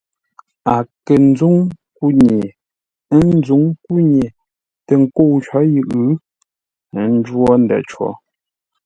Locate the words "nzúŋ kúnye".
1.29-2.39